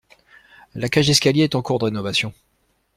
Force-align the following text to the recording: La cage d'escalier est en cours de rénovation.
La 0.73 0.89
cage 0.89 1.05
d'escalier 1.05 1.43
est 1.43 1.53
en 1.53 1.61
cours 1.61 1.77
de 1.77 1.85
rénovation. 1.85 2.33